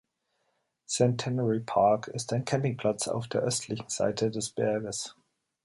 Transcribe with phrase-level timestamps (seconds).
[0.87, 5.15] Centenary Park ist ein Campingplatz auf der östlichen Seite des Berges.